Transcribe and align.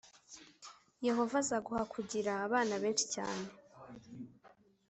Yehova 1.07 1.35
azaguha 1.43 1.83
kugira 1.93 2.31
abana 2.45 2.73
benshi 2.83 3.05
cyane, 3.15 3.45